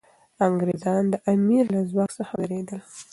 [0.45, 2.81] انګریزان د امیر له ځواک څخه ویرېدل.